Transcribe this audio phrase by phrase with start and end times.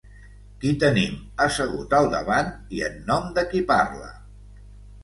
[0.61, 1.13] Qui tenim
[1.45, 4.15] assegut al davant i en nom de qui parla?